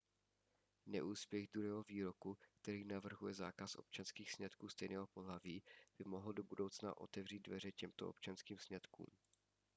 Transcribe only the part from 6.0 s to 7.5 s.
mohl do budoucna otevřít